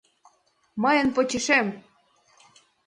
[0.81, 1.67] —Мыйын почешем!..